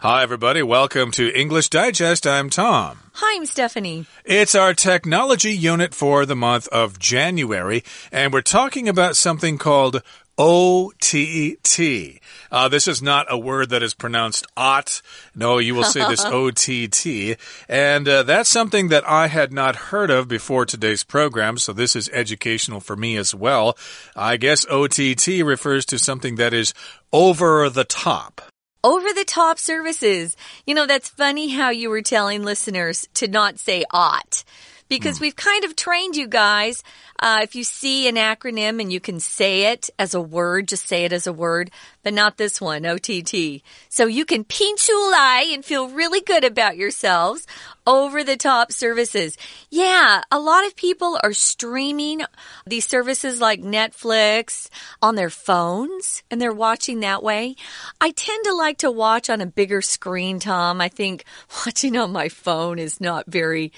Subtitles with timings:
[0.00, 0.62] Hi, everybody.
[0.62, 2.24] Welcome to English Digest.
[2.24, 3.00] I'm Tom.
[3.14, 4.06] Hi, I'm Stephanie.
[4.24, 7.82] It's our technology unit for the month of January,
[8.12, 10.04] and we're talking about something called
[10.38, 12.20] OTT.
[12.52, 15.02] Uh, this is not a word that is pronounced OT.
[15.34, 17.36] No, you will say this OTT.
[17.68, 21.96] And uh, that's something that I had not heard of before today's program, so this
[21.96, 23.76] is educational for me as well.
[24.14, 26.72] I guess OTT refers to something that is
[27.12, 28.42] over the top
[28.82, 30.36] over the top services.
[30.66, 34.44] You know, that's funny how you were telling listeners to not say ought
[34.88, 35.22] because mm.
[35.22, 36.82] we've kind of trained you guys.
[37.20, 40.86] Uh, if you see an acronym and you can say it as a word, just
[40.86, 41.70] say it as a word,
[42.02, 43.62] but not this one, OTT.
[43.88, 47.46] So you can pinch lie and feel really good about yourselves.
[47.86, 49.38] Over the top services.
[49.70, 52.20] Yeah, a lot of people are streaming
[52.66, 54.68] these services like Netflix
[55.00, 57.56] on their phones and they're watching that way.
[57.98, 60.82] I tend to like to watch on a bigger screen, Tom.
[60.82, 61.24] I think
[61.64, 63.72] watching on my phone is not very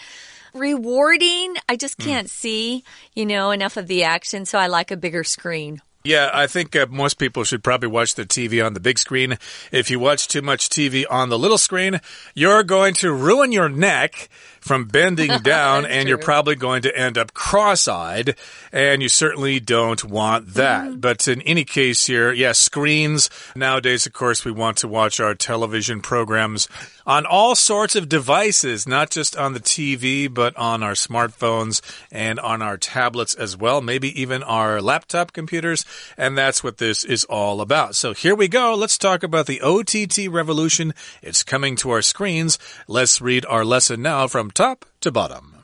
[0.55, 1.55] rewarding.
[1.69, 2.09] I just hmm.
[2.09, 2.31] can't mm.
[2.31, 2.85] see,
[3.15, 5.81] you know, enough of the action, so I like a bigger screen.
[6.03, 9.37] Yeah, I think uh, most people should probably watch the TV on the big screen.
[9.71, 12.01] If you watch too much TV on the little screen,
[12.35, 14.31] you're going to ruin your neck
[14.61, 18.37] from bending down, and you're probably going to end up cross eyed,
[18.73, 20.85] and you certainly don't want that.
[20.85, 21.01] Mm -hmm.
[21.01, 23.31] But in any case, here, yes, yeah, screens.
[23.55, 26.69] Nowadays, of course, we want to watch our television programs
[27.07, 31.81] on all sorts of devices, not just on the TV, but on our smartphones
[32.13, 35.85] and on our tablets as well, maybe even our laptop computers.
[36.17, 37.97] And that's what this is all about.
[37.97, 38.75] So here we go.
[38.75, 40.95] Let's talk about the OTT revolution.
[41.21, 42.59] It's coming to our screens.
[42.87, 45.57] Let's read our lesson now from top to bottom.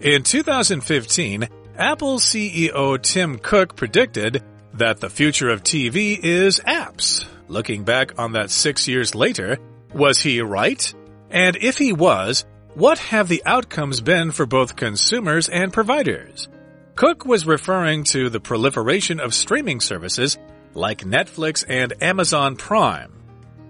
[0.00, 4.42] In 2015, Apple CEO Tim Cook predicted
[4.74, 7.26] that the future of TV is apps.
[7.48, 9.58] Looking back on that six years later,
[9.92, 10.94] was he right?
[11.30, 12.44] And if he was,
[12.74, 16.48] what have the outcomes been for both consumers and providers?
[16.94, 20.38] Cook was referring to the proliferation of streaming services
[20.74, 23.19] like Netflix and Amazon Prime.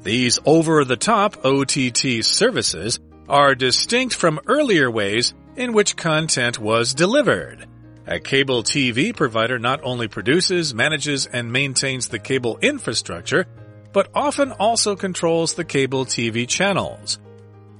[0.03, 7.67] These over-the-top OTT services are distinct from earlier ways in which content was delivered.
[8.07, 13.47] A cable TV provider not only produces, manages, and maintains the cable infrastructure,
[13.93, 17.19] but often also controls the cable TV channels.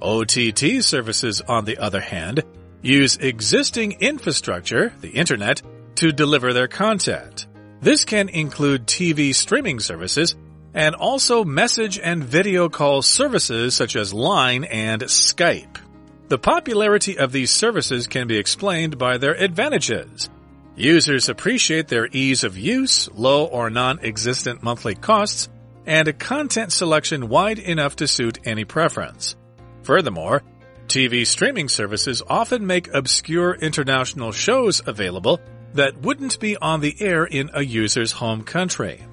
[0.01, 2.43] OTT services, on the other hand,
[2.81, 5.61] use existing infrastructure, the internet,
[5.95, 7.47] to deliver their content.
[7.81, 10.35] This can include TV streaming services
[10.73, 15.77] and also message and video call services such as Line and Skype.
[16.29, 20.29] The popularity of these services can be explained by their advantages.
[20.75, 25.49] Users appreciate their ease of use, low or non-existent monthly costs,
[25.85, 29.35] and a content selection wide enough to suit any preference.
[29.83, 30.41] Furthermore,
[30.87, 35.39] TV streaming services often make obscure international shows available
[35.73, 39.03] that wouldn't be on the air in a user's home country.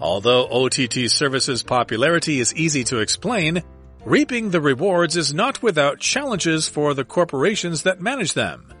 [0.00, 3.62] Although OTT services' popularity is easy to explain,
[4.04, 8.72] reaping the rewards is not without challenges for the corporations that manage them.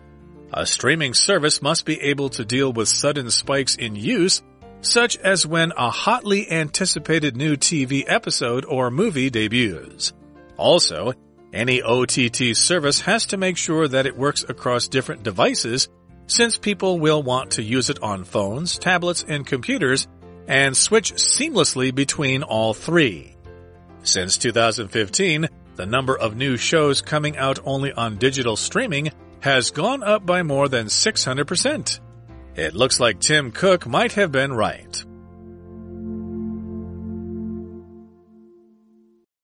[0.52, 4.42] A streaming service must be able to deal with sudden spikes in use,
[4.80, 10.12] such as when a hotly anticipated new TV episode or movie debuts.
[10.56, 11.12] Also,
[11.52, 15.88] any OTT service has to make sure that it works across different devices
[16.26, 20.08] since people will want to use it on phones, tablets, and computers
[20.50, 23.36] and switch seamlessly between all three.
[24.02, 30.02] Since 2015, the number of new shows coming out only on digital streaming has gone
[30.02, 32.00] up by more than 600%.
[32.56, 35.04] It looks like Tim Cook might have been right.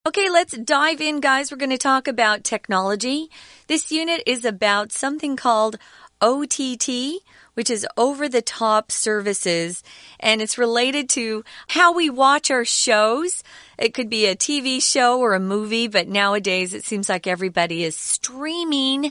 [0.08, 1.52] Okay, let's dive in, guys.
[1.52, 3.30] We're going to talk about technology.
[3.68, 5.76] This unit is about something called
[6.20, 7.20] OTT,
[7.56, 9.82] which is over the top services,
[10.20, 13.42] and it's related to how we watch our shows.
[13.78, 17.82] It could be a TV show or a movie, but nowadays it seems like everybody
[17.82, 19.10] is streaming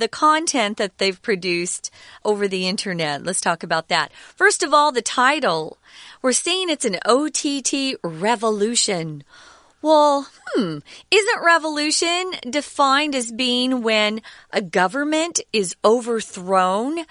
[0.00, 1.92] the content that they've produced
[2.24, 3.22] over the internet.
[3.22, 4.12] Let's talk about that.
[4.34, 5.78] First of all, the title.
[6.20, 9.22] We're saying it's an OTT revolution.
[9.84, 10.78] Well, hmm,
[11.10, 17.04] isn't revolution defined as being when a government is overthrown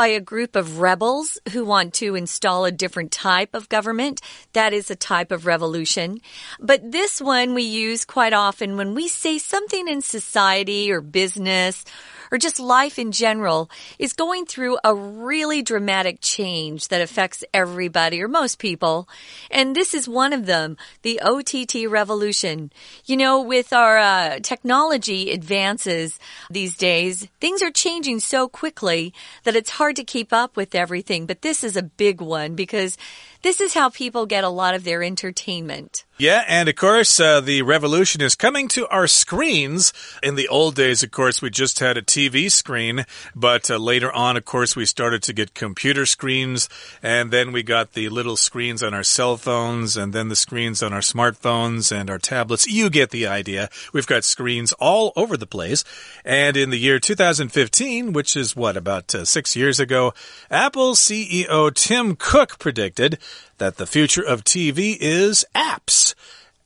[0.00, 4.22] by a group of rebels who want to install a different type of government.
[4.54, 6.22] That is a type of revolution.
[6.58, 11.84] But this one we use quite often when we say something in society or business
[12.30, 18.22] or just life in general is going through a really dramatic change that affects everybody
[18.22, 19.08] or most people.
[19.50, 22.72] And this is one of them, the OTT revolution.
[23.04, 26.18] You know, with our uh, technology advances
[26.50, 29.12] these days, things are changing so quickly
[29.44, 31.26] that it's hard to keep up with everything.
[31.26, 32.96] But this is a big one because
[33.42, 36.04] this is how people get a lot of their entertainment.
[36.20, 39.94] Yeah, and of course, uh, the revolution is coming to our screens.
[40.22, 44.12] In the old days, of course, we just had a TV screen, but uh, later
[44.12, 46.68] on, of course, we started to get computer screens,
[47.02, 50.82] and then we got the little screens on our cell phones, and then the screens
[50.82, 52.68] on our smartphones and our tablets.
[52.68, 53.70] You get the idea.
[53.94, 55.84] We've got screens all over the place.
[56.22, 60.12] And in the year 2015, which is what, about uh, six years ago,
[60.50, 63.18] Apple CEO Tim Cook predicted
[63.58, 66.14] that the future of TV is apps.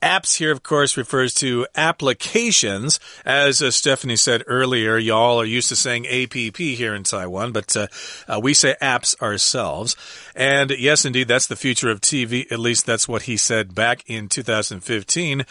[0.05, 3.01] Apps here, of course, refers to applications.
[3.25, 7.75] As uh, Stephanie said earlier, y'all are used to saying APP here in Taiwan, but
[7.75, 7.87] uh,
[8.29, 9.97] uh, we say apps ourselves.
[10.37, 12.53] And yes, indeed, that's the future of TV.
[12.53, 15.47] At least that's what he said back in 2015.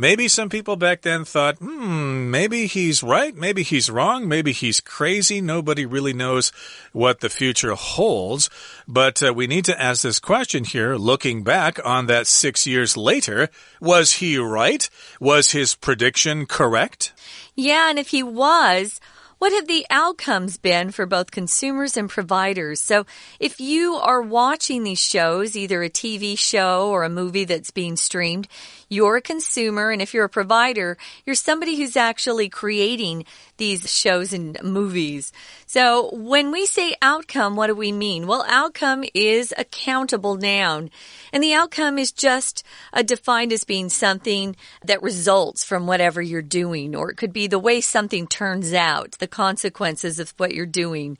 [0.00, 4.78] Maybe some people back then thought, hmm, maybe he's right, maybe he's wrong, maybe he's
[4.78, 5.40] crazy.
[5.40, 6.52] Nobody really knows
[6.92, 8.48] what the future holds.
[8.86, 12.96] But uh, we need to ask this question here, looking back on that six years
[12.96, 13.48] later.
[13.80, 14.88] Was he right?
[15.18, 17.12] Was his prediction correct?
[17.56, 19.00] Yeah, and if he was,
[19.38, 22.80] what have the outcomes been for both consumers and providers?
[22.80, 23.06] So,
[23.38, 27.96] if you are watching these shows, either a TV show or a movie that's being
[27.96, 28.48] streamed,
[28.88, 29.90] you're a consumer.
[29.90, 33.24] And if you're a provider, you're somebody who's actually creating
[33.56, 35.32] these shows and movies.
[35.66, 38.26] So, when we say outcome, what do we mean?
[38.26, 40.90] Well, outcome is a countable noun.
[41.32, 42.62] And the outcome is just
[42.92, 47.46] uh, defined as being something that results from whatever you're doing, or it could be
[47.46, 51.18] the way something turns out, the consequences of what you're doing.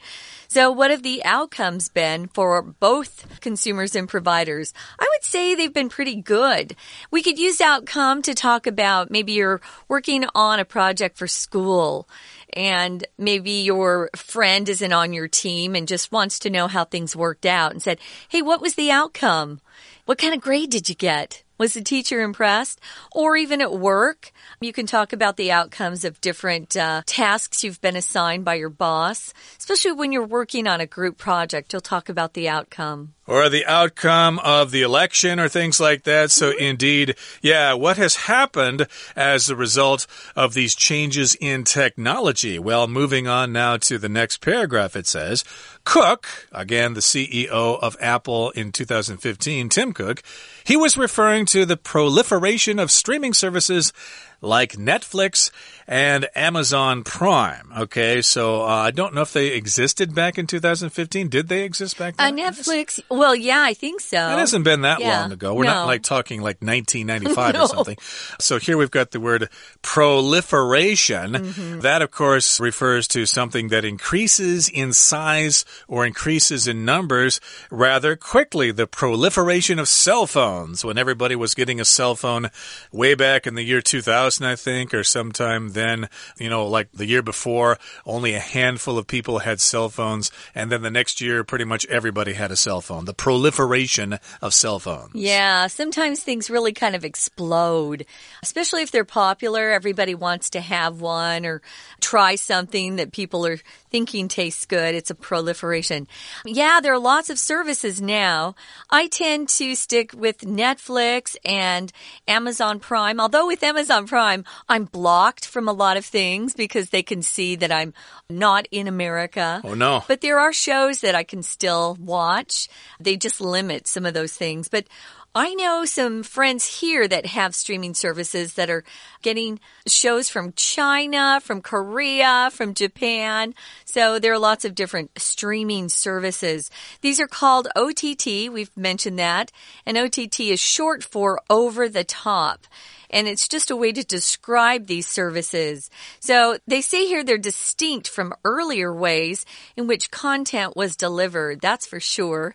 [0.51, 4.73] So, what have the outcomes been for both consumers and providers?
[4.99, 6.75] I would say they've been pretty good.
[7.11, 12.09] We could use outcome to talk about maybe you're working on a project for school
[12.55, 17.15] and maybe your friend isn't on your team and just wants to know how things
[17.15, 17.99] worked out and said,
[18.31, 19.61] Hey, what was the outcome?
[20.07, 21.43] What kind of grade did you get?
[21.59, 22.81] Was the teacher impressed?
[23.13, 27.81] Or even at work, you can talk about the outcomes of different uh, tasks you've
[27.81, 29.35] been assigned by your boss.
[29.59, 33.15] Especially when you're working on a group project, you'll talk about the outcome.
[33.29, 36.31] Or the outcome of the election or things like that.
[36.31, 36.71] So, mm -hmm.
[36.71, 42.59] indeed, yeah, what has happened as a result of these changes in technology?
[42.59, 45.45] Well, moving on now to the next paragraph, it says
[45.85, 50.23] Cook, again, the CEO of Apple in 2015, Tim Cook,
[50.65, 53.93] he was referring to the proliferation of streaming services
[54.41, 55.51] like Netflix
[55.87, 57.73] and Amazon Prime.
[57.77, 61.29] Okay, so uh, I don't know if they existed back in 2015.
[61.29, 62.39] Did they exist back then?
[62.39, 64.19] Uh, Netflix, well, yeah, I think so.
[64.19, 65.23] It hasn't been that yeah.
[65.23, 65.55] long ago.
[65.55, 65.73] We're no.
[65.73, 67.63] not like talking like 1995 no.
[67.63, 67.97] or something.
[68.39, 69.49] So here we've got the word
[69.83, 71.33] proliferation.
[71.33, 71.81] Mm -hmm.
[71.81, 78.17] That, of course, refers to something that increases in size or increases in numbers rather
[78.17, 78.73] quickly.
[78.73, 82.51] The proliferation of cell phones, when everybody was getting a cell phone
[82.93, 86.09] way back in the year 2000, I think, or sometime then,
[86.39, 90.31] you know, like the year before, only a handful of people had cell phones.
[90.55, 93.05] And then the next year, pretty much everybody had a cell phone.
[93.05, 95.15] The proliferation of cell phones.
[95.15, 98.07] Yeah, sometimes things really kind of explode,
[98.43, 99.71] especially if they're popular.
[99.71, 101.63] Everybody wants to have one or
[102.01, 103.59] try something that people are
[103.91, 104.95] thinking tastes good.
[104.95, 106.07] It's a proliferation.
[106.45, 108.55] Yeah, there are lots of services now.
[108.91, 111.93] I tend to stick with Netflix and
[112.27, 117.03] Amazon Prime, although with Amazon Prime, I'm blocked from a lot of things because they
[117.03, 117.95] can see that I'm
[118.29, 119.61] not in America.
[119.65, 120.05] Oh, no.
[120.07, 122.69] But there are shows that I can still watch.
[123.01, 124.69] They just limit some of those things.
[124.69, 124.87] But
[125.35, 128.83] I know some friends here that have streaming services that are
[129.23, 133.55] getting shows from China, from Korea, from Japan.
[133.85, 136.71] So there are lots of different streaming services.
[137.03, 138.51] These are called OTT.
[138.51, 139.53] We've mentioned that.
[139.85, 142.67] And OTT is short for over the top
[143.11, 145.91] and it's just a way to describe these services.
[146.21, 151.61] So they say here they're distinct from earlier ways in which content was delivered.
[151.61, 152.55] That's for sure.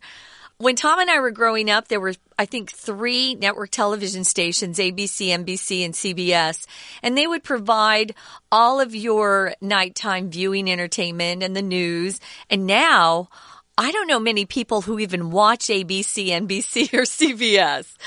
[0.64, 4.80] When Tom and I were growing up, there were, I think, three network television stations
[4.80, 6.66] ABC, NBC, and CBS.
[7.02, 8.16] And they would provide
[8.50, 12.22] all of your nighttime viewing entertainment and the news.
[12.50, 13.28] And now,
[13.78, 17.98] I don't know many people who even watch ABC, NBC, or CBS.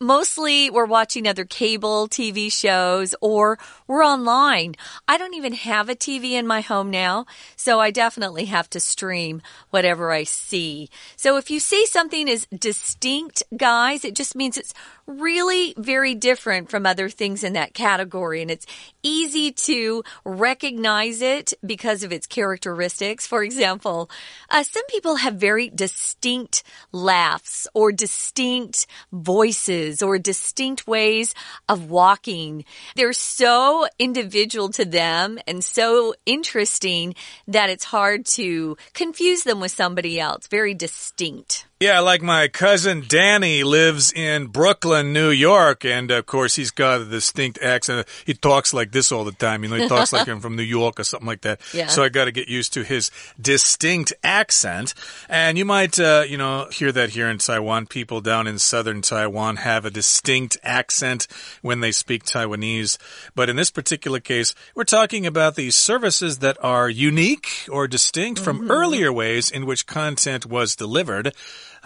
[0.00, 4.74] Mostly we're watching other cable TV shows or we're online.
[5.06, 7.26] I don't even have a TV in my home now,
[7.56, 10.88] so I definitely have to stream whatever I see.
[11.16, 14.74] So if you see something is distinct, guys, it just means it's
[15.08, 18.42] really very different from other things in that category.
[18.42, 18.66] And it's
[19.02, 23.26] easy to recognize it because of its characteristics.
[23.26, 24.10] For example,
[24.50, 26.62] uh, some people have very distinct
[26.92, 31.34] laughs or distinct voices or distinct ways
[31.68, 32.64] of walking.
[32.94, 37.14] They're so individual to them and so interesting
[37.46, 40.46] that it's hard to confuse them with somebody else.
[40.48, 41.67] Very distinct.
[41.80, 47.02] Yeah, like my cousin Danny lives in Brooklyn, New York, and of course he's got
[47.02, 48.08] a distinct accent.
[48.26, 49.62] He talks like this all the time.
[49.62, 51.60] You know, he talks like I'm from New York or something like that.
[51.72, 51.86] Yeah.
[51.86, 54.92] So I got to get used to his distinct accent.
[55.28, 57.86] And you might, uh, you know, hear that here in Taiwan.
[57.86, 61.28] People down in southern Taiwan have a distinct accent
[61.62, 62.98] when they speak Taiwanese.
[63.36, 68.40] But in this particular case, we're talking about these services that are unique or distinct
[68.40, 68.72] from Mm -hmm.
[68.72, 71.32] earlier ways in which content was delivered.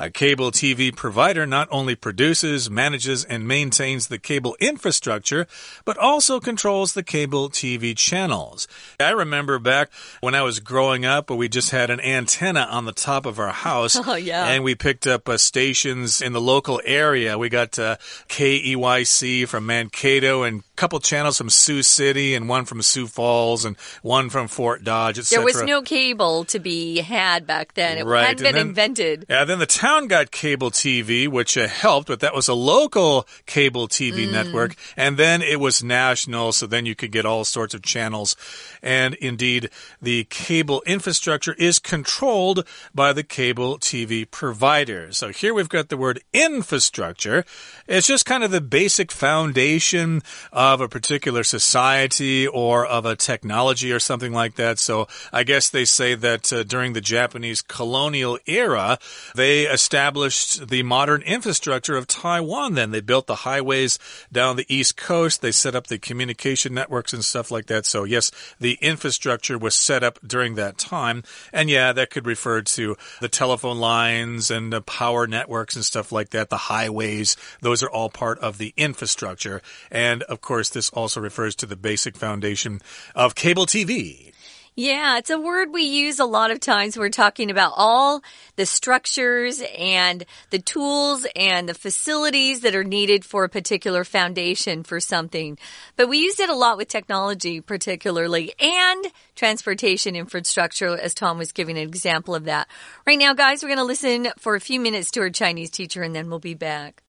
[0.03, 5.47] A cable TV provider not only produces, manages, and maintains the cable infrastructure,
[5.85, 8.67] but also controls the cable TV channels.
[8.99, 12.91] I remember back when I was growing up, we just had an antenna on the
[12.93, 13.97] top of our house.
[14.05, 14.49] Oh, yeah.
[14.49, 17.39] And we picked up uh, stations in the local area.
[17.39, 22.81] We got uh, KEYC from Mankato and couple channels from Sioux City and one from
[22.81, 25.39] Sioux Falls and one from Fort Dodge, etc.
[25.39, 27.99] There was no cable to be had back then.
[27.99, 29.27] It Right, hadn't been then- invented.
[29.29, 33.29] Yeah, then the town got cable TV, which uh, helped, but that was a local
[33.47, 34.75] cable TV network.
[34.97, 38.35] And then it was national, so then you could get all sorts of channels.
[38.83, 39.69] And indeed,
[40.01, 45.13] the cable infrastructure is controlled by the cable TV provider.
[45.13, 47.45] So here we've got the word infrastructure.
[47.87, 53.93] It's just kind of the basic foundation of a particular society or of a technology
[53.93, 54.79] or something like that.
[54.79, 58.99] So I guess they say that uh, during the Japanese colonial era,
[59.35, 62.75] they established the modern infrastructure of Taiwan.
[62.75, 63.99] Then they built the highways
[64.31, 65.43] down the east coast.
[65.43, 67.87] They set up the communication networks and stuff like that.
[67.87, 71.23] So yes, the infrastructure was set up during that time.
[71.53, 76.13] And yeah, that could refer to the telephone lines and the power networks and stuff
[76.13, 77.37] like that, the highways.
[77.61, 79.63] Those are all part of the infrastructure.
[79.91, 82.81] And of course, this also refers to the basic foundation
[83.15, 84.33] of cable TV.
[84.75, 86.97] Yeah, it's a word we use a lot of times.
[86.97, 88.23] We're talking about all
[88.57, 94.83] the structures and the tools and the facilities that are needed for a particular foundation
[94.83, 95.59] for something.
[95.97, 99.07] But we use it a lot with technology, particularly, and
[99.37, 102.67] transportation infrastructure, as Tom was giving an example of that.
[103.07, 106.03] Right now, guys, we're going to listen for a few minutes to our Chinese teacher
[106.03, 107.03] and then we'll be back.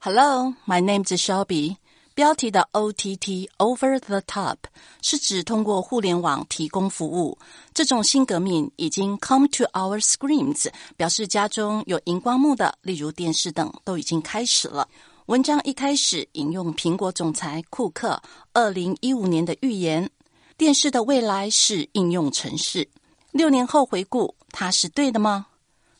[0.00, 1.78] Hello, my name is Shelby.
[2.17, 4.57] 标题的 OTT Over the Top
[5.01, 7.39] 是指通过互联网提供服务。
[7.73, 14.87] 这种新革命已经 come to our screens，表示家中有荧光幕的，例如电视等，都已经开始了。
[15.25, 18.21] 文章一开始引用苹果总裁库克
[18.51, 20.11] 二零一五年的预言：
[20.55, 22.87] 电视的未来是应用程式。
[23.31, 25.47] 六年后回顾，它是对的吗？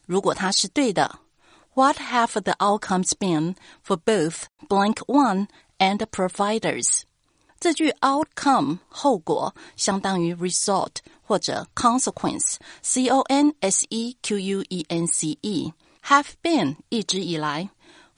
[0.05, 1.19] 如果它是对的，
[1.73, 5.47] What have the outcomes been for both blank one
[5.78, 7.02] and providers？
[7.60, 15.72] 这句 outcome 后果相当于 result 或者 consequence，c o n s e q u e n c e。
[16.04, 17.68] have been 一直以来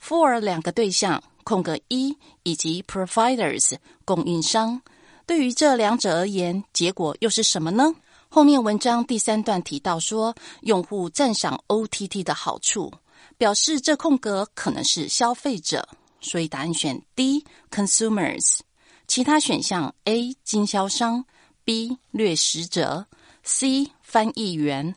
[0.01, 3.75] ，for 两个对象空格一以及 providers
[4.05, 4.81] 供应商。
[5.25, 7.93] 对于这两者而言，结果又是什么呢？
[8.29, 12.93] 后面文章第三段提到说，用户赞赏 OTT 的好处，
[13.37, 15.87] 表示这空格可能是消费者，
[16.21, 18.59] 所以答案选 D consumers。
[19.07, 21.25] 其他选项 A 经销商
[21.65, 23.07] ，B 掠食者
[23.43, 24.95] ，C 翻译员。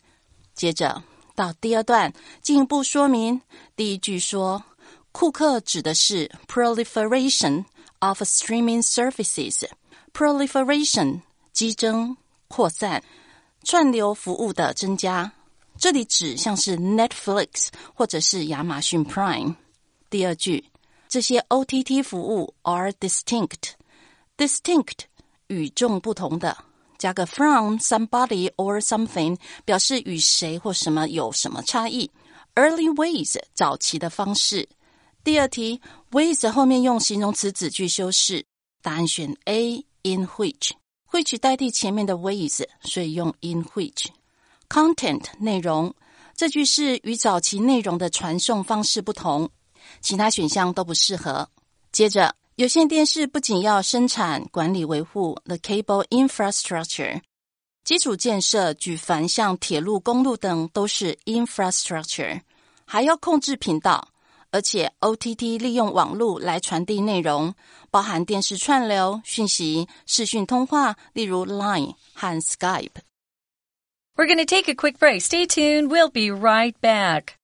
[0.55, 1.03] 接着
[1.35, 3.41] 到第二段进一步说明，
[3.75, 4.63] 第一句说，
[5.11, 7.65] 库克指的是 proliferation
[7.99, 9.67] of streaming services。
[10.13, 12.17] proliferation 激增、
[12.47, 13.03] 扩散、
[13.65, 15.33] 串流服务的增加，
[15.77, 19.57] 这里指像是 Netflix 或者是亚马逊 Prime。
[20.09, 20.65] 第二句，
[21.15, 23.75] 这些 OTT 服务 are distinct。
[24.37, 25.05] distinct
[25.47, 26.59] 与众不同的，
[26.99, 32.11] 加个 from somebody or something 表示与谁或什么有什么差异。
[32.57, 34.69] Early ways 早期的方式。
[35.23, 35.81] 第二题
[36.11, 38.45] ，ways 后面用形容词子句修饰，
[38.83, 39.87] 答案选 A。
[40.03, 40.73] In which
[41.13, 44.07] which 代替前面的 ways，所以用 in which。
[44.69, 45.95] Content 内容，
[46.35, 49.49] 这句是与早期内容的传送方式不同。
[50.04, 51.50] 其他选项都不适合。
[51.92, 57.22] 接着，有线电视不仅要生产、管理、维护 the cable infrastructure，
[57.84, 62.42] 基础建设举凡像铁路、公路等都是 infrastructure，
[62.86, 64.10] 还要控制频道。
[64.52, 67.54] 而且，OTT 利用网络来传递内容，
[67.92, 75.22] 包含电视串流、讯息、视讯通话，例如 Line 和 Skype。We're going to take a quick break.
[75.22, 75.90] Stay tuned.
[75.90, 77.36] We'll be right back.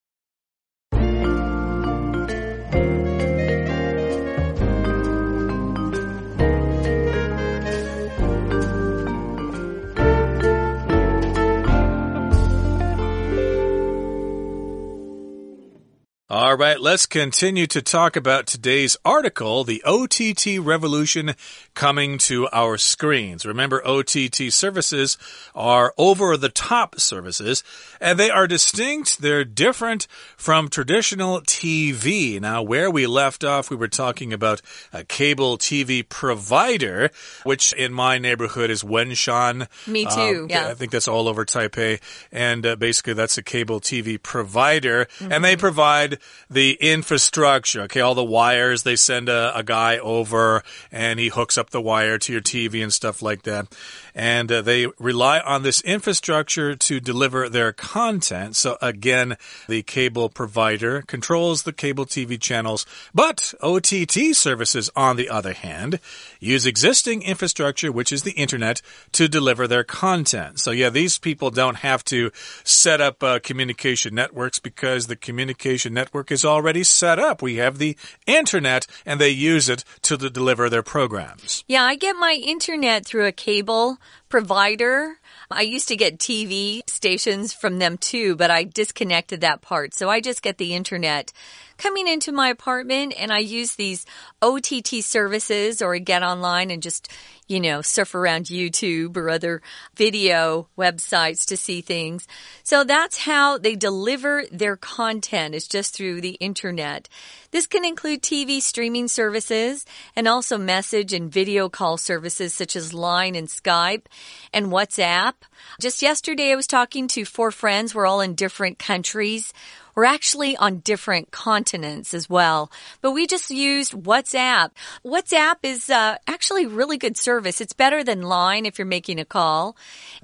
[16.33, 21.35] All right, let's continue to talk about today's article, the OTT revolution
[21.75, 23.45] coming to our screens.
[23.45, 25.19] Remember, OTT services
[25.57, 27.65] are over the top services
[28.01, 29.21] and they are distinct.
[29.21, 30.07] They're different
[30.37, 32.41] from traditional TV.
[32.41, 37.11] Now, where we left off, we were talking about a cable TV provider,
[37.43, 39.67] which in my neighborhood is Wenshan.
[39.89, 40.43] Me too.
[40.45, 40.69] Um, yeah.
[40.69, 42.01] I think that's all over Taipei.
[42.31, 45.09] And uh, basically, that's a cable TV provider.
[45.19, 45.35] Mm -hmm.
[45.35, 46.20] And they provide
[46.50, 51.57] the infrastructure, okay, all the wires, they send a, a, guy over and he hooks
[51.57, 53.67] up the wire to your TV and stuff like that.
[54.15, 58.57] And uh, they rely on this infrastructure to deliver their content.
[58.57, 59.37] So again,
[59.69, 62.85] the cable provider controls the cable TV channels,
[63.15, 66.00] but OTT services, on the other hand,
[66.41, 70.59] use existing infrastructure, which is the internet, to deliver their content.
[70.59, 72.33] So yeah, these people don't have to
[72.65, 77.43] set up uh, communication networks because the communication network is already set up.
[77.43, 81.64] We have the internet and they use it to deliver their programs.
[81.67, 83.99] Yeah, I get my internet through a cable
[84.29, 85.17] provider.
[85.50, 89.95] I used to get TV stations from them too, but I disconnected that part.
[89.95, 91.33] So I just get the internet
[91.81, 94.05] coming into my apartment and I use these
[94.43, 97.11] OTT services or I get online and just,
[97.49, 99.63] you know, surf around YouTube or other
[99.97, 102.29] video websites to see things.
[102.65, 107.09] So that's how they deliver their content is just through the internet.
[107.51, 112.93] This can include TV streaming services and also message and video call services such as
[112.93, 114.05] Line and Skype
[114.53, 115.33] and WhatsApp.
[115.81, 117.95] Just yesterday I was talking to four friends.
[117.95, 119.55] We're all in different countries.
[120.01, 124.71] We're actually on different continents as well, but we just used WhatsApp.
[125.05, 127.61] WhatsApp is uh, actually really good service.
[127.61, 129.77] It's better than Line if you're making a call,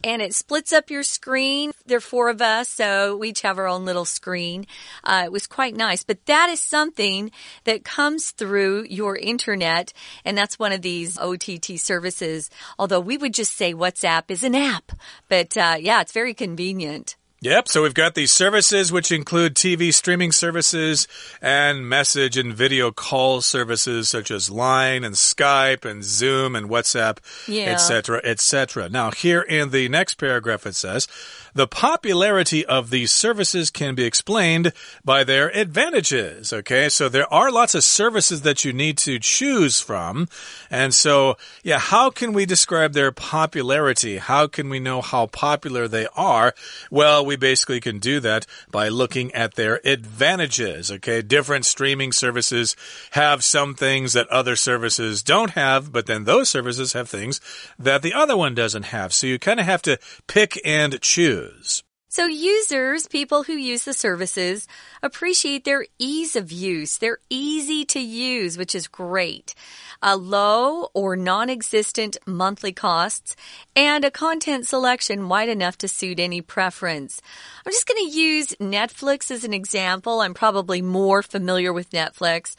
[0.03, 1.73] and it splits up your screen.
[1.85, 4.67] There are four of us, so we each have our own little screen.
[5.05, 7.31] Uh, it was quite nice, but that is something
[7.65, 9.93] that comes through your internet,
[10.25, 12.49] and that's one of these OTT services.
[12.79, 14.93] Although we would just say WhatsApp is an app,
[15.29, 17.17] but uh, yeah, it's very convenient.
[17.43, 21.07] Yep, so we've got these services which include TV streaming services
[21.43, 27.19] and message and video call services such as Line and Skype and Zoom and WhatsApp,
[27.47, 28.31] etc., yeah.
[28.31, 28.85] etc.
[28.87, 31.09] Et now, here in the next paragraph it says,
[31.53, 34.73] the popularity of these services can be explained
[35.05, 36.55] by their advantages.
[36.55, 40.29] Okay, so there are lots of services that you need to choose from.
[40.71, 44.17] And so, yeah, how can we describe their popularity?
[44.19, 46.55] How can we know how popular they are?
[46.91, 50.91] Well, we basically can do that by looking at their advantages.
[50.91, 52.77] Okay, different streaming services
[53.11, 57.41] have some things that other services don't have, but then those services have things
[57.79, 59.13] that the other one doesn't have.
[59.13, 61.83] So you kind of have to pick and choose.
[62.09, 64.69] So users, people who use the services,
[65.03, 66.99] appreciate their ease of use.
[66.99, 69.55] They're easy to use, which is great
[70.03, 73.37] a low or non-existent monthly costs,
[73.75, 77.21] and a content selection wide enough to suit any preference.
[77.65, 80.21] I'm just going to use Netflix as an example.
[80.21, 82.55] I'm probably more familiar with Netflix.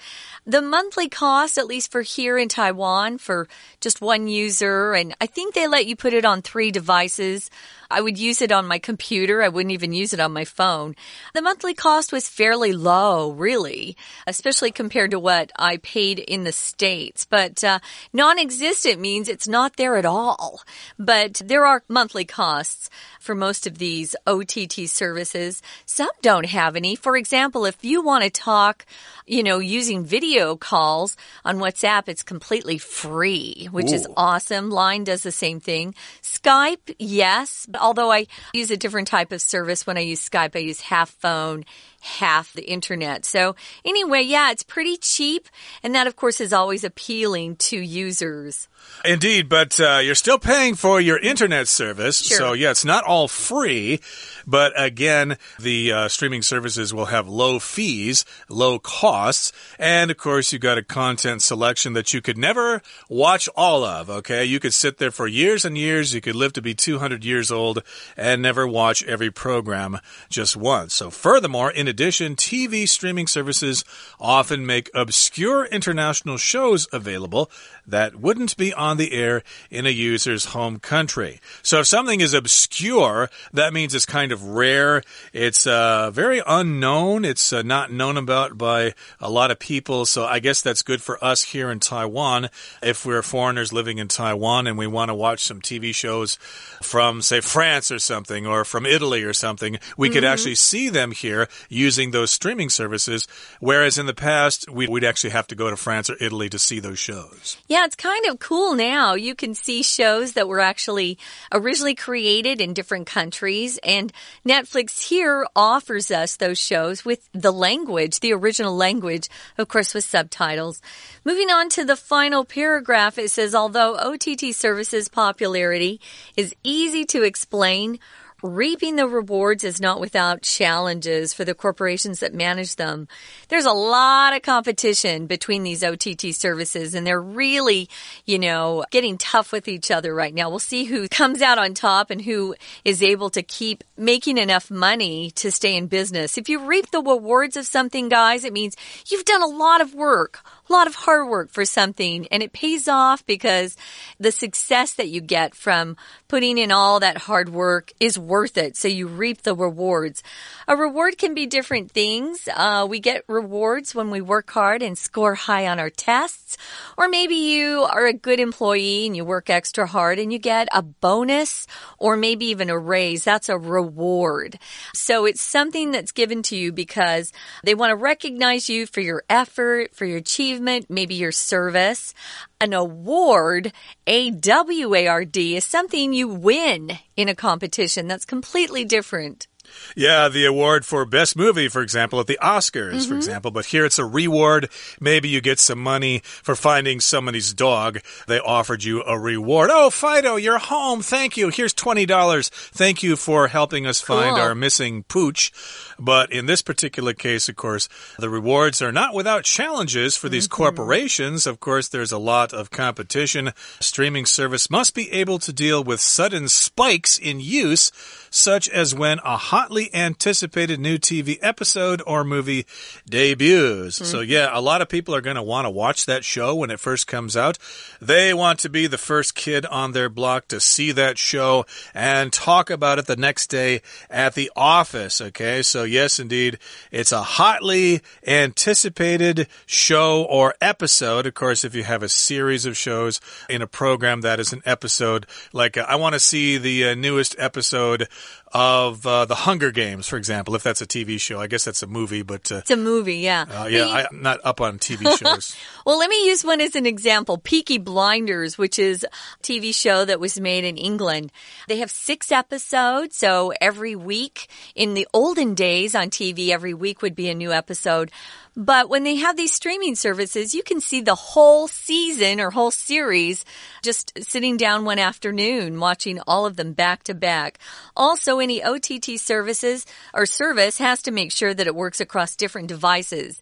[0.46, 3.48] The monthly cost, at least for here in Taiwan, for
[3.82, 7.50] just one user, and I think they let you put it on three devices.
[7.92, 9.44] I would use it on my computer.
[9.44, 10.96] I wouldn't even use it on my phone.
[11.34, 13.96] The monthly cost was fairly low, really,
[14.26, 17.80] especially compared to what I paid in the States but uh,
[18.14, 20.62] non-existent means it's not there at all.
[20.98, 25.62] But there are monthly costs for most of these OTT services.
[25.86, 26.96] Some don't have any.
[26.96, 28.86] For example, if you want to talk,
[29.26, 33.96] you know, using video calls on WhatsApp, it's completely free, which Ooh.
[33.96, 34.70] is awesome.
[34.70, 35.94] Line does the same thing.
[36.22, 40.56] Skype, yes, although I use a different type of service when I use Skype.
[40.56, 41.66] I use half phone
[42.00, 43.26] half the internet.
[43.26, 45.48] So anyway, yeah, it's pretty cheap.
[45.84, 48.68] And that, of course, is always appealing to users.
[49.06, 52.20] Indeed, but uh, you're still paying for your internet service.
[52.20, 52.38] Sure.
[52.38, 54.00] So, yeah, it's not all free.
[54.46, 59.52] But again, the uh, streaming services will have low fees, low costs.
[59.78, 64.10] And of course, you've got a content selection that you could never watch all of.
[64.10, 64.46] Okay.
[64.46, 66.14] You could sit there for years and years.
[66.14, 67.84] You could live to be 200 years old
[68.16, 70.94] and never watch every program just once.
[70.94, 73.84] So, furthermore, in addition, TV streaming services
[74.20, 77.50] often make obscure international shows available
[77.88, 81.40] that wouldn't be on the air in a user's home country.
[81.64, 85.02] So if something is obscure, that means it's kind of rare.
[85.32, 87.24] It's uh, very unknown.
[87.24, 90.06] It's uh, not known about by a lot of people.
[90.06, 92.50] So I guess that's good for us here in Taiwan.
[92.84, 96.36] If we're foreigners living in Taiwan and we want to watch some TV shows
[96.82, 101.12] from, say, France or something, or from Italy or something, we could actually see them
[101.12, 101.48] here
[101.78, 103.28] using those streaming services.
[103.60, 106.60] Whereas in the past, we'd, we'd actually have to go to France or Italy to
[106.60, 107.58] see those shows.
[107.68, 109.14] Yeah, it's kind of cool now.
[109.14, 111.18] You can see shows that were actually
[111.52, 114.12] originally created in different countries, and
[114.46, 120.04] Netflix here offers us those shows with the language, the original language, of course, with
[120.04, 120.82] subtitles.
[121.24, 126.02] Moving on to the final paragraph, it says, although OTT services popularity
[126.36, 128.00] is easy to explain,
[128.44, 133.08] reaping the rewards is not without challenges for the corporations that manage them.
[133.50, 137.90] There's a lot of competition between these OTT services and they're really,
[138.26, 140.50] you know, getting tough with each other right now.
[140.50, 144.70] We'll see who comes out on top and who is able to keep making enough
[144.70, 146.38] money to stay in business.
[146.38, 148.76] If you reap the rewards of something, guys, it means
[149.08, 150.44] you've done a lot of work
[150.74, 153.78] lot of hard work for something and it pays off because
[154.20, 155.96] the success that you get from
[156.28, 158.76] putting in all that hard work is worth it.
[158.76, 160.24] So you reap the rewards.
[160.68, 162.50] A reward can be different things.
[162.54, 166.58] Uh, we get rewards when we work hard and score high on our tests.
[166.98, 170.68] Or maybe you are a good employee and you work extra hard and you get
[170.74, 173.24] a bonus or maybe even a raise.
[173.24, 174.60] That's a reward.
[174.94, 177.32] So it's something that's given to you because
[177.64, 182.14] they want to recognize you for your effort, for your achievement achievement, maybe your service.
[182.60, 183.72] An award,
[184.08, 188.08] A W A R D, is something you win in a competition.
[188.08, 189.48] That's completely different.
[189.96, 193.00] Yeah, the award for best movie, for example, at the Oscars, mm -hmm.
[193.00, 193.18] for mm-hmm.
[193.18, 193.52] example.
[193.52, 194.70] But here it's a reward.
[195.00, 198.00] Maybe you get some money for finding somebody's dog.
[198.28, 199.70] They offered you a reward.
[199.72, 201.04] Oh, Fido, you're home.
[201.04, 201.50] Thank you.
[201.50, 202.50] Here's $20.
[202.74, 204.44] Thank you for helping us find cool.
[204.44, 205.52] our missing pooch.
[206.00, 210.48] But in this particular case, of course, the rewards are not without challenges for these
[210.48, 210.58] mm -hmm.
[210.58, 211.48] corporations.
[211.48, 213.54] Of course, there's a lot of competition.
[213.80, 217.92] Streaming service must be able to deal with sudden spikes in use
[218.30, 222.64] such as when a hotly anticipated new TV episode or movie
[223.10, 224.00] debuts.
[224.00, 224.06] Mm.
[224.06, 226.70] So, yeah, a lot of people are going to want to watch that show when
[226.70, 227.58] it first comes out.
[228.00, 231.66] They want to be the first kid on their block to see that show
[231.96, 235.20] and talk about it the next day at the office.
[235.20, 236.60] Okay, so yes, indeed,
[236.92, 241.26] it's a hotly anticipated show or episode.
[241.26, 244.62] Of course, if you have a series of shows in a program that is an
[244.68, 248.08] episode, like uh, I want to see the uh, newest episode
[248.54, 251.40] of uh, the Hunger Games, for example, if that's a TV show.
[251.40, 253.46] I guess that's a movie, but uh, it's a movie, yeah.
[253.50, 255.56] Uh, yeah, I, am not up on TV shows.
[255.86, 257.38] well, let me use one as an example.
[257.38, 261.32] Peaky Blinders, which is a TV show that was made in England.
[261.68, 267.02] They have six episodes, so every week in the olden days on TV, every week
[267.02, 268.12] would be a new episode.
[268.60, 272.72] But when they have these streaming services, you can see the whole season or whole
[272.72, 273.46] series
[273.84, 277.60] just sitting down one afternoon watching all of them back to back.
[277.96, 282.68] Also, any OTT services or service has to make sure that it works across different
[282.68, 283.40] devices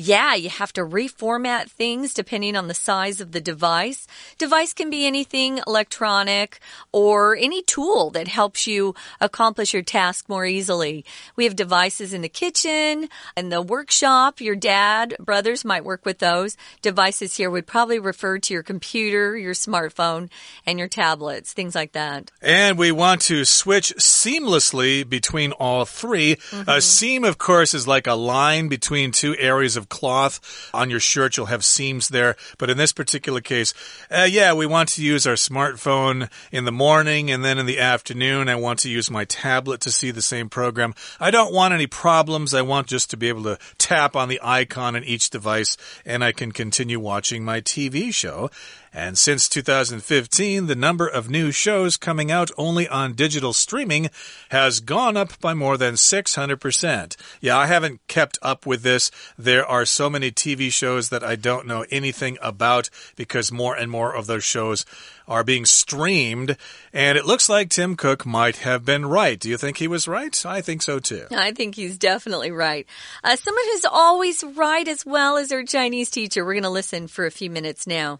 [0.00, 4.06] yeah, you have to reformat things depending on the size of the device.
[4.38, 6.58] Device can be anything electronic
[6.90, 11.04] or any tool that helps you accomplish your task more easily.
[11.36, 14.40] We have devices in the kitchen and the workshop.
[14.40, 16.56] Your dad, brothers might work with those.
[16.80, 20.30] Devices here would probably refer to your computer, your smartphone,
[20.64, 22.30] and your tablets, things like that.
[22.40, 26.76] And we want to switch seamlessly between all 3 mm -hmm.
[26.76, 30.70] A seam, of course, is like a line between two areas of cloth.
[30.72, 32.36] On your shirt, you'll have seams there.
[32.56, 33.74] But in this particular case,
[34.10, 37.78] uh, yeah, we want to use our smartphone in the morning and then in the
[37.78, 40.94] afternoon, I want to use my tablet to see the same program.
[41.18, 42.54] I don't want any problems.
[42.54, 45.76] I want just to be able to tap on the icon in each device
[46.06, 48.50] and I can continue watching my TV show.
[48.92, 54.10] And since 2015, the number of new shows coming out only on digital streaming
[54.48, 57.16] has gone up by more than 600%.
[57.40, 59.12] Yeah, I haven't kept up with this.
[59.38, 63.90] There are so many TV shows that I don't know anything about because more and
[63.90, 64.84] more of those shows
[65.28, 66.56] are being streamed.
[66.92, 69.38] And it looks like Tim Cook might have been right.
[69.38, 70.44] Do you think he was right?
[70.44, 71.26] I think so too.
[71.30, 72.86] I think he's definitely right.
[73.22, 76.44] Uh, someone who's always right as well as our Chinese teacher.
[76.44, 78.18] We're going to listen for a few minutes now.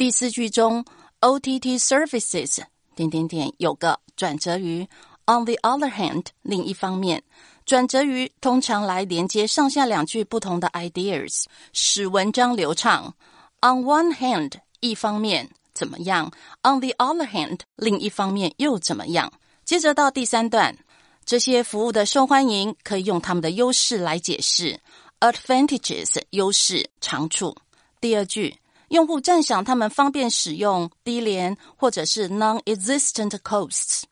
[0.00, 0.82] 第四句中
[1.20, 2.62] ，OTT services
[2.96, 4.88] 点点点有个转折语
[5.26, 7.22] ，on the other hand 另一方面，
[7.66, 13.14] 转折语通常来连接上下两句不同的 ideas，使文章流畅。
[13.60, 16.32] On one hand 一方面怎么样
[16.62, 19.30] ，on the other hand 另一方面又怎么样？
[19.66, 20.78] 接着到第三段，
[21.26, 24.80] 这些服务的受欢迎可以用他们的优势来解释
[25.20, 27.54] ，advantages 优势长处。
[28.00, 28.56] 第二句。
[28.90, 34.02] 用户赞赏他们方便使用、低廉或者是 non-existent costs。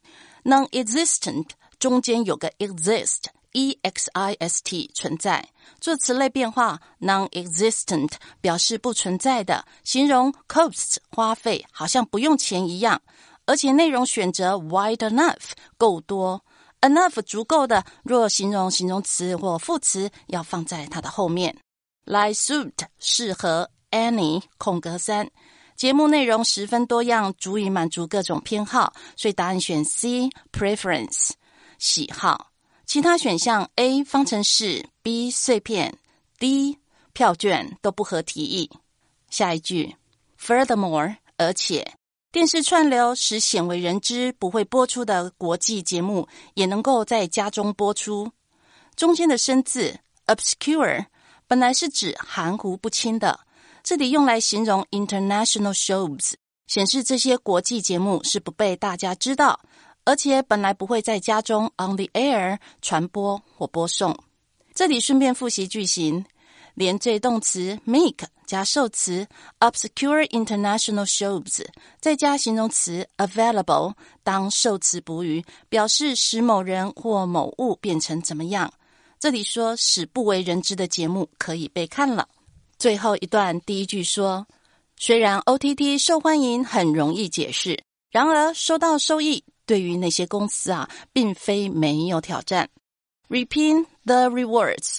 [0.44, 1.48] non-existent
[1.80, 5.48] 中间有个 exist，e x i s t 存在。
[5.80, 13.02] 做词类变化，non-existent 表示不存在的，形容 costs 花费好像不用钱一样。
[13.46, 16.40] 而且内容选择 wide enough 够多
[16.82, 17.84] ，enough 足够的。
[18.04, 21.56] 若形容形容词或副词要放在它的后面。
[22.04, 23.68] lie suit 适合。
[23.90, 25.30] Annie 空格三，
[25.76, 31.30] 节目内容十分多样，足以满足各种偏好，所以答案选 C preference
[31.78, 32.50] 喜好。
[32.84, 35.98] 其他选项 A 方程式、B 碎片、
[36.38, 36.78] D
[37.12, 38.70] 票券都不合题意。
[39.30, 39.94] 下一句
[40.40, 41.94] ，Furthermore，而且
[42.32, 48.32] 电视串流使鲜为人知、不会播出的国际节目也能够在家中播出。
[48.96, 51.06] 中间的生字 obscure
[51.46, 53.38] 本来是指含糊不清的。
[53.88, 56.34] 这里用来形容 international shows，
[56.66, 59.58] 显示这些国际节目是不被大家知道，
[60.04, 64.14] 而且本来不会在家中 on the air 传播或播送。
[64.74, 66.22] 这里顺便复习句型，
[66.74, 69.26] 连缀动词 make 加受词
[69.60, 71.64] obscure international shows，
[71.98, 78.70] 再加形容词 available 当受词补语，表示使某人或某物变成怎么样。
[79.18, 82.28] 这里说使不为人知的节目可以被看了。
[82.78, 84.46] 最后一段第一句说
[84.96, 92.70] ：“虽然 OTT 受欢迎，很容易解释，然而收到收益对于那些公司啊，并非没有挑战。”
[93.28, 94.98] Reaping the rewards，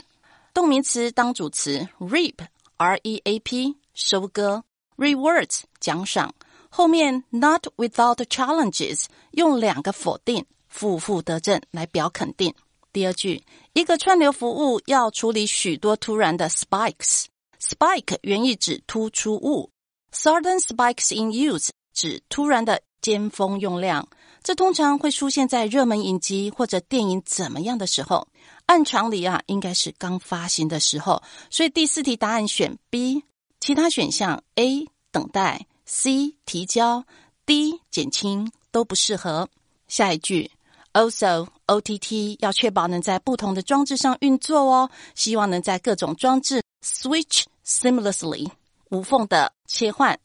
[0.53, 4.65] 动名词当主词，reap，r e a p，收割
[4.97, 6.33] ，rewards 奖赏，
[6.69, 12.53] 后面 not without challenges 用两个否定，负负得正来表肯定。
[12.91, 17.27] 第二句，一个串流服务要处理许多突然的 spikes。
[17.61, 19.71] Spike 原意指突出物
[20.13, 24.07] ，sudden spikes in use 指突然的尖峰用量。
[24.41, 28.27] 这通常会出现在热门影集或者电影怎么样的时候？
[28.67, 31.21] 按常理啊，应该是刚发行的时候。
[31.49, 33.23] 所以第四题答案选 B，
[33.59, 37.03] 其他选项 A 等待，C 提交
[37.45, 39.49] ，D 减轻都不适合。
[39.89, 40.51] 下一句
[40.93, 46.63] ，Also OTT 要确保能在不同的装置上运作哦，希望能在各种装置。
[46.83, 48.49] Switch seamlessly，
[48.89, 50.19] 无缝的切换。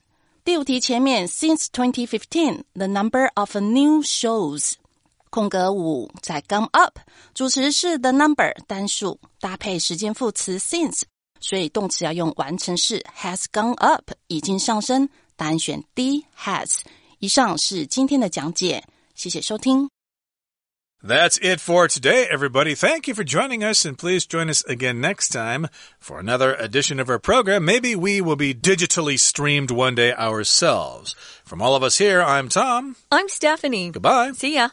[0.44, 4.74] 第五题前面，Since 2015，the number of new shows，
[5.30, 6.98] 空格五在 gone up，
[7.34, 11.02] 主词是 the number 单数，搭配时间副词 since，
[11.40, 15.08] 所以动词要用完成式 has gone up，已经上升。
[15.36, 16.80] 答案选 D has。
[17.18, 19.90] 以上是今天的讲解，谢谢收听。
[21.06, 22.74] That's it for today, everybody.
[22.74, 26.98] Thank you for joining us, and please join us again next time for another edition
[26.98, 27.62] of our program.
[27.62, 31.14] Maybe we will be digitally streamed one day ourselves.
[31.44, 32.96] From all of us here, I'm Tom.
[33.12, 33.90] I'm Stephanie.
[33.90, 34.32] Goodbye.
[34.32, 34.70] See ya.